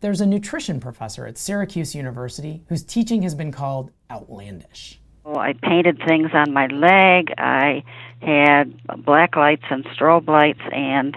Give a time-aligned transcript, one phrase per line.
[0.00, 5.00] there's a nutrition professor at Syracuse University whose teaching has been called outlandish.
[5.24, 7.32] Well, I painted things on my leg.
[7.36, 7.82] I
[8.20, 11.16] had black lights and strobe lights and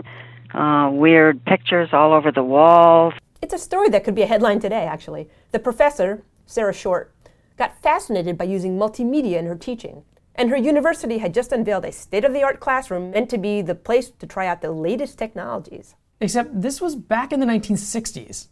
[0.53, 3.13] uh, weird pictures all over the walls.
[3.41, 5.29] It's a story that could be a headline today, actually.
[5.51, 7.13] The professor, Sarah Short,
[7.57, 10.03] got fascinated by using multimedia in her teaching.
[10.33, 13.61] And her university had just unveiled a state of the art classroom meant to be
[13.61, 15.95] the place to try out the latest technologies.
[16.21, 18.47] Except this was back in the 1960s,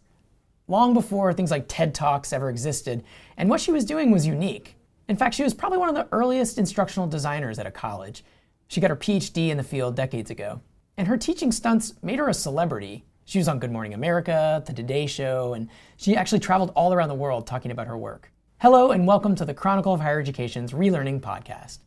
[0.68, 3.02] long before things like TED Talks ever existed,
[3.36, 4.76] and what she was doing was unique.
[5.08, 8.22] In fact, she was probably one of the earliest instructional designers at a college.
[8.68, 10.60] She got her PhD in the field decades ago.
[10.98, 13.06] And her teaching stunts made her a celebrity.
[13.24, 17.08] She was on Good Morning America, The Today Show, and she actually traveled all around
[17.08, 18.30] the world talking about her work.
[18.60, 21.78] Hello, and welcome to the Chronicle of Higher Education's Relearning Podcast.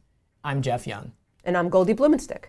[0.44, 1.12] I'm Jeff Young.
[1.44, 2.46] And I'm Goldie Blumenstyk.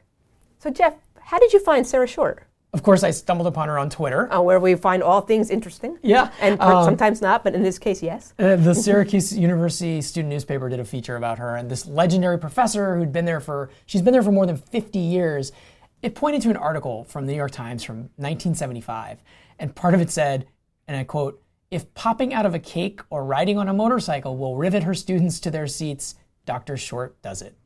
[0.59, 2.47] So, Jeff, how did you find Sarah Short?
[2.73, 4.33] Of course, I stumbled upon her on Twitter.
[4.33, 5.99] Uh, where we find all things interesting.
[6.03, 6.33] Yeah.
[6.41, 8.33] And um, sometimes not, but in this case, yes.
[8.39, 12.97] Uh, the Syracuse University student newspaper did a feature about her, and this legendary professor
[12.97, 15.53] who'd been there for, she's been there for more than 50 years.
[16.01, 19.19] It pointed to an article from the New York Times from 1975,
[19.59, 20.47] and part of it said,
[20.89, 24.57] and I quote, if popping out of a cake or riding on a motorcycle will
[24.57, 26.15] rivet her students to their seats,
[26.47, 26.77] Dr.
[26.77, 27.57] Short does it.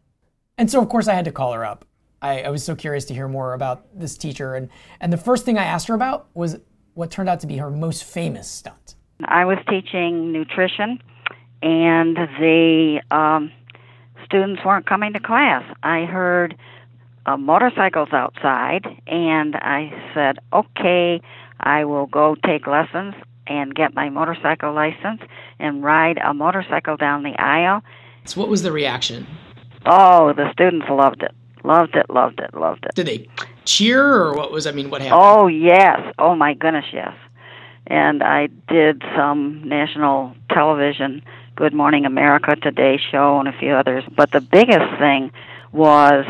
[0.59, 1.85] And so, of course, I had to call her up.
[2.23, 4.55] I, I, was so curious to hear more about this teacher.
[4.55, 4.69] And,
[5.01, 6.59] and the first thing I asked her about was
[6.95, 8.95] what turned out to be her most famous stunt.
[9.25, 11.01] I was teaching nutrition,
[11.63, 13.51] and the um,
[14.25, 15.63] students weren't coming to class.
[15.83, 16.57] I heard
[17.27, 21.21] uh, motorcycles outside, and I said, okay,
[21.61, 23.15] I will go take lessons
[23.47, 25.23] and get my motorcycle license
[25.59, 27.83] and ride a motorcycle down the aisle.
[28.25, 29.27] So, what was the reaction?
[29.85, 31.33] Oh, the students loved it.
[31.67, 32.95] Loved it, loved it, loved it.
[32.95, 33.29] Did they
[33.65, 35.21] cheer or what was, I mean, what happened?
[35.21, 36.15] Oh, yes.
[36.17, 37.13] Oh, my goodness, yes.
[37.89, 41.23] And I did some national television,
[41.57, 44.05] Good Morning America, Today Show, and a few others.
[44.17, 45.33] But the biggest thing
[45.73, 46.25] was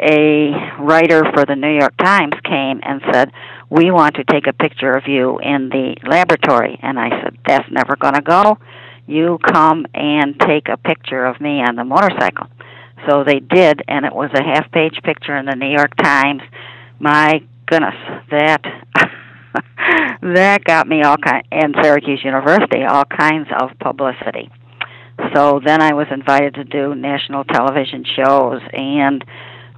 [0.00, 3.32] a writer for the New York Times came and said,
[3.70, 6.78] We want to take a picture of you in the laboratory.
[6.82, 8.58] And I said, That's never going to go.
[9.06, 12.48] You come and take a picture of me on the motorcycle.
[13.08, 16.42] So they did, and it was a half page picture in the New York Times.
[16.98, 17.94] My goodness,
[18.30, 18.62] that.
[20.22, 24.50] that got me all kind and Syracuse University all kinds of publicity.
[25.32, 29.24] So then I was invited to do national television shows and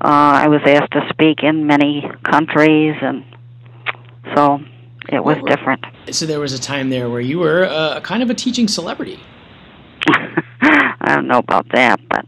[0.00, 3.24] uh, I was asked to speak in many countries, and
[4.34, 4.60] so
[5.08, 5.84] it was different.
[6.10, 9.18] So there was a time there where you were uh, kind of a teaching celebrity.
[10.06, 12.26] I don't know about that, but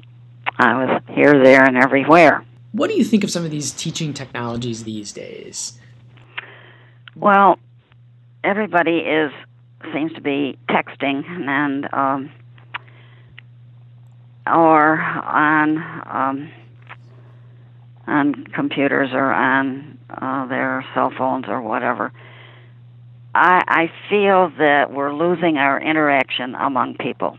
[0.58, 2.44] I was here, there, and everywhere.
[2.72, 5.78] What do you think of some of these teaching technologies these days?
[7.14, 7.58] Well,
[8.42, 9.32] everybody is
[9.92, 12.30] seems to be texting and um,
[14.46, 16.50] or on um,
[18.06, 22.12] on computers or on uh, their cell phones or whatever.
[23.34, 27.38] I, I feel that we're losing our interaction among people.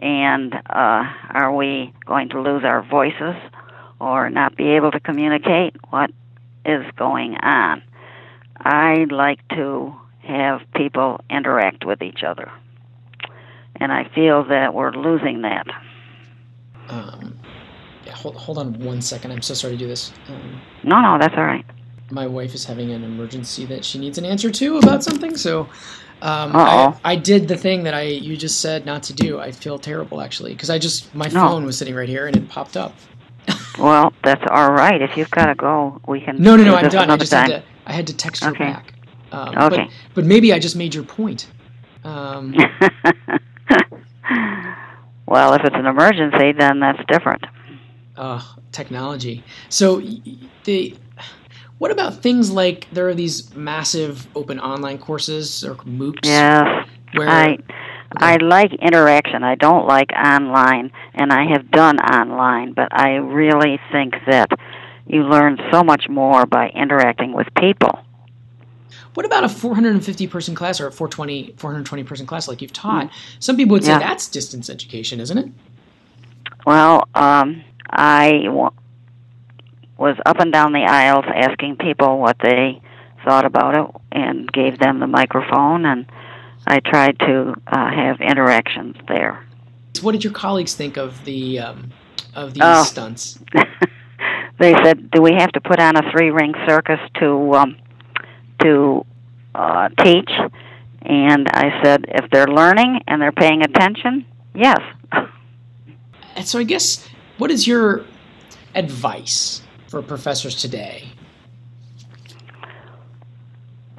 [0.00, 3.34] And uh, are we going to lose our voices
[4.00, 5.74] or not be able to communicate?
[5.90, 6.10] What
[6.64, 7.82] is going on?
[8.58, 12.50] I like to have people interact with each other.
[13.76, 15.66] And I feel that we're losing that.
[16.88, 17.38] Um,
[18.04, 19.32] yeah, hold, hold on one second.
[19.32, 20.12] I'm so sorry to do this.
[20.28, 21.64] Um, no, no, that's all right.
[22.10, 25.68] My wife is having an emergency that she needs an answer to about something, so
[26.20, 29.38] um, I, I, did the thing that I you just said not to do.
[29.38, 31.48] I feel terrible actually because I just my no.
[31.48, 32.94] phone was sitting right here and it popped up.
[33.78, 35.00] well, that's all right.
[35.00, 36.42] If you've got to go, we can.
[36.42, 36.74] No, no, no.
[36.74, 37.10] I'm done.
[37.10, 37.50] I just time.
[37.50, 37.68] had to.
[37.86, 38.64] I had to text her okay.
[38.64, 38.94] back.
[39.32, 39.84] Um, okay.
[39.84, 41.48] But, but maybe I just made your point.
[42.04, 42.54] Um,
[45.26, 47.44] well, if it's an emergency, then that's different
[48.16, 48.42] uh,
[48.72, 49.44] technology.
[49.68, 50.02] So
[50.64, 50.96] the
[51.78, 56.20] what about things like there are these massive open online courses or MOOCs?
[56.24, 57.64] Yeah, where, I okay.
[58.16, 59.42] I like interaction.
[59.44, 64.50] I don't like online, and I have done online, but I really think that
[65.06, 67.98] you learn so much more by interacting with people.
[69.14, 73.10] What about a 450 person class or a 420 420 person class like you've taught?
[73.40, 73.98] Some people would say yeah.
[73.98, 75.48] that's distance education, isn't it?
[76.66, 78.48] Well, um, I
[79.98, 82.80] was up and down the aisles asking people what they
[83.24, 86.06] thought about it and gave them the microphone and
[86.66, 89.44] I tried to uh, have interactions there.
[90.02, 91.92] What did your colleagues think of the um,
[92.34, 92.84] of these oh.
[92.84, 93.38] stunts?
[94.58, 97.76] they said, "Do we have to put on a three ring circus to um,
[98.62, 99.06] to
[99.54, 100.30] uh, teach?"
[101.02, 104.78] And I said, if they're learning and they're paying attention, yes.
[106.36, 107.08] And so I guess,
[107.38, 108.04] what is your
[108.76, 111.08] advice for professors today?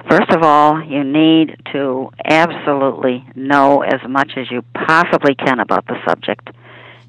[0.08, 5.86] First of all, you need to absolutely know as much as you possibly can about
[5.86, 6.48] the subject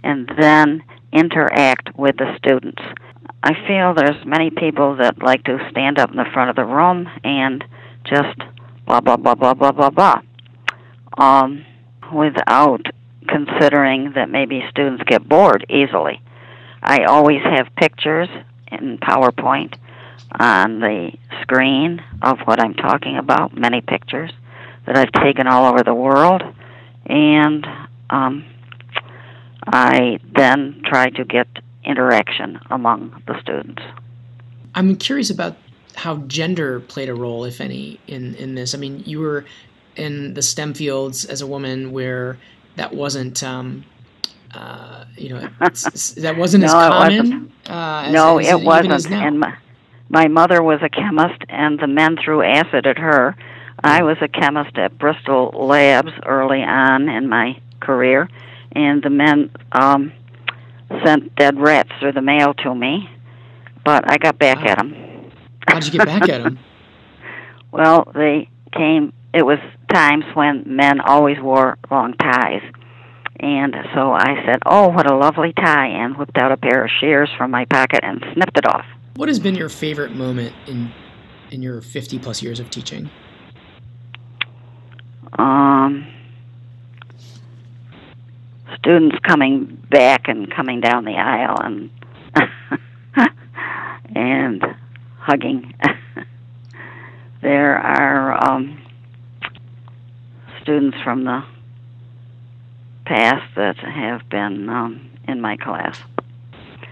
[0.04, 0.84] and then
[1.14, 2.82] interact with the students.
[3.44, 6.66] I feel there's many people that like to stand up in the front of the
[6.66, 7.64] room and
[8.04, 8.38] just
[8.86, 10.22] blah blah blah blah blah blah blah
[11.18, 11.66] um,
[12.14, 12.86] without
[13.28, 16.22] considering that maybe students get bored easily.
[16.84, 18.30] I always have pictures
[18.72, 19.76] in PowerPoint
[20.40, 24.32] on the screen of what I'm talking about, many pictures
[24.86, 26.42] that I've taken all over the world,
[27.06, 27.66] and
[28.10, 28.46] um,
[29.68, 31.48] I then try to get
[31.84, 33.82] interaction among the students.
[34.74, 35.58] I'm curious about
[35.96, 38.74] how gender played a role, if any, in, in this.
[38.74, 39.46] I mean, you were
[39.96, 42.38] in the STEM fields as a woman where
[42.78, 43.84] that wasn't um,
[44.54, 47.18] uh, you know that wasn't no, as common.
[47.18, 47.52] Wasn't.
[47.70, 49.12] Uh, as, no, as it wasn't.
[49.12, 49.58] And my,
[50.10, 53.36] my mother was a chemist, and the men threw acid at her.
[53.84, 58.30] I was a chemist at Bristol Labs early on in my career,
[58.74, 60.14] and the men um,
[61.04, 63.10] sent dead rats through the mail to me,
[63.84, 64.72] but I got back wow.
[64.72, 65.32] at them.
[65.68, 66.60] How'd you get back at them?
[67.72, 69.14] well, they came.
[69.34, 69.60] It was
[69.90, 72.62] times when men always wore long ties.
[73.42, 76.92] And so I said, Oh, what a lovely tie, and whipped out a pair of
[77.00, 78.86] shears from my pocket and snipped it off.
[79.16, 80.92] What has been your favorite moment in
[81.50, 83.10] in your 50 plus years of teaching?
[85.38, 86.08] Um,
[88.78, 91.90] students coming back and coming down the aisle and
[94.16, 94.64] and
[95.20, 95.74] hugging.
[97.42, 98.80] there are um,
[100.62, 101.44] students from the
[103.12, 105.98] past that have been um, in my class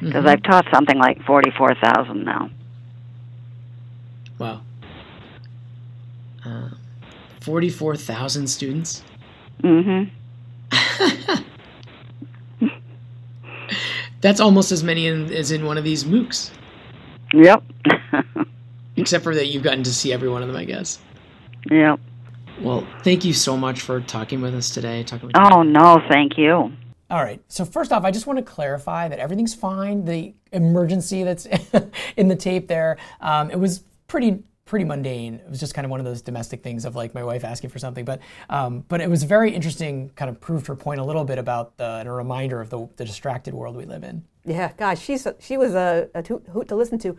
[0.02, 0.28] because Mm-hmm.
[0.28, 2.50] I've taught something like forty-four thousand now.
[4.38, 4.62] Wow.
[6.46, 6.70] Uh,
[7.42, 9.04] 44,000 students?
[9.64, 10.04] Mm-hmm.
[14.22, 16.52] That's almost as many in, as in one of these MOOCs.
[17.34, 17.64] Yep.
[18.96, 21.00] Except for that you've gotten to see every one of them, I guess.
[21.70, 22.00] yep.
[22.62, 25.04] Well, thank you so much for talking with us today.
[25.04, 26.74] Talking with Oh no, thank you.
[27.10, 27.42] All right.
[27.48, 30.06] So first off, I just want to clarify that everything's fine.
[30.06, 31.48] The emergency that's
[32.18, 35.36] in the tape there, um, it was pretty pretty mundane.
[35.36, 37.72] It was just kind of one of those domestic things of like my wife asking
[37.72, 38.06] for something.
[38.06, 38.20] But
[38.50, 40.10] um, but it was very interesting.
[40.10, 42.88] Kind of proved her point a little bit about the and a reminder of the,
[42.98, 44.26] the distracted world we live in.
[44.46, 47.18] Yeah, gosh, she's she was a, a hoot, hoot to listen to.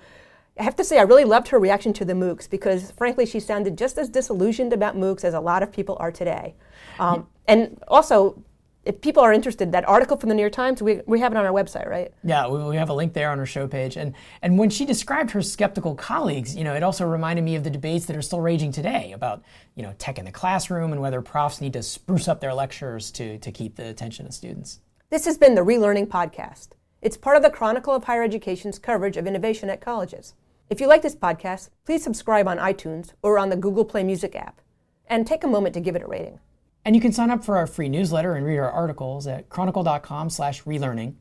[0.58, 3.40] I have to say, I really loved her reaction to the MOOCs because, frankly, she
[3.40, 6.54] sounded just as disillusioned about MOOCs as a lot of people are today.
[6.98, 8.42] Um, and also,
[8.84, 11.36] if people are interested, that article from the New York Times, we, we have it
[11.36, 12.12] on our website, right?
[12.24, 13.96] Yeah, we, we have a link there on our show page.
[13.96, 17.64] And and when she described her skeptical colleagues, you know, it also reminded me of
[17.64, 19.42] the debates that are still raging today about,
[19.74, 23.10] you know, tech in the classroom and whether profs need to spruce up their lectures
[23.12, 24.80] to, to keep the attention of students.
[25.10, 26.68] This has been the Relearning Podcast.
[27.02, 30.34] It's part of the Chronicle of Higher Education's coverage of innovation at colleges.
[30.68, 34.36] If you like this podcast, please subscribe on iTunes or on the Google Play Music
[34.36, 34.60] app,
[35.06, 36.40] and take a moment to give it a rating.
[36.84, 40.28] And you can sign up for our free newsletter and read our articles at chronicle.com
[40.28, 41.14] slash relearning.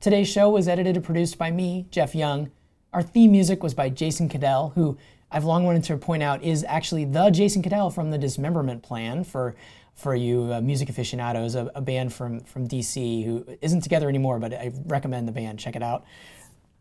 [0.00, 2.50] Today's show was edited and produced by me, Jeff Young.
[2.94, 4.96] Our theme music was by Jason Caddell, who
[5.30, 9.24] I've long wanted to point out is actually the Jason Caddell from the Dismemberment Plan
[9.24, 9.54] for
[9.94, 14.38] for you uh, music aficionados, a, a band from from DC who isn't together anymore,
[14.38, 15.58] but I recommend the band.
[15.58, 16.04] Check it out.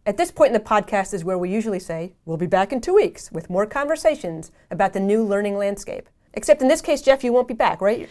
[0.06, 2.82] At this point in the podcast is where we usually say, we'll be back in
[2.82, 6.10] two weeks with more conversations about the new learning landscape.
[6.34, 8.10] Except in this case, Jeff, you won't be back, right?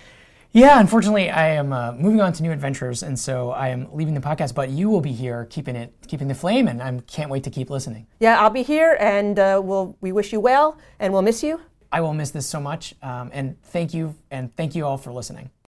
[0.52, 4.14] Yeah, unfortunately, I am uh, moving on to new adventures, and so I am leaving
[4.14, 4.54] the podcast.
[4.54, 7.50] But you will be here, keeping it, keeping the flame, and I can't wait to
[7.50, 8.06] keep listening.
[8.18, 11.60] Yeah, I'll be here, and uh, we'll, we wish you well, and we'll miss you.
[11.92, 15.12] I will miss this so much, um, and thank you, and thank you all for
[15.12, 15.50] listening.